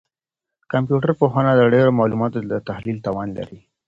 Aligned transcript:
کمپيوټر 0.71 1.11
پوهنه 1.19 1.51
د 1.55 1.61
ډېرو 1.73 1.91
معلوماتو 1.99 2.39
د 2.51 2.53
تحلیل 2.67 2.97
توان 3.05 3.27
لري. 3.37 3.59